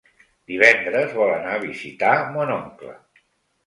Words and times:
Divendres 0.51 1.13
vol 1.19 1.35
anar 1.35 1.53
a 1.59 1.63
visitar 1.69 2.19
mon 2.35 2.59
oncle. 2.61 3.01